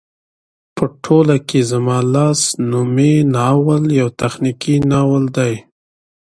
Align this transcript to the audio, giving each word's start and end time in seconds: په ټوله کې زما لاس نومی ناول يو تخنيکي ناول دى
په 0.75 0.83
ټوله 1.03 1.35
کې 1.47 1.59
زما 1.71 1.97
لاس 2.13 2.39
نومی 2.71 3.15
ناول 3.35 3.83
يو 3.99 4.07
تخنيکي 4.21 4.75
ناول 4.91 5.23
دى 5.37 5.53